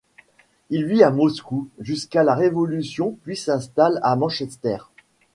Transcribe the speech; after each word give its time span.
Il 0.71 0.87
vit 0.87 1.03
à 1.03 1.11
Moscou 1.11 1.69
jusqu'à 1.77 2.23
la 2.23 2.33
révolution 2.33 3.19
puis 3.23 3.37
s'installe 3.37 3.99
à 4.01 4.15
Manchester. 4.15 4.77